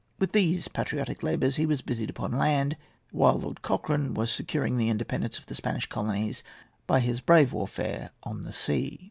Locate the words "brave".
7.21-7.53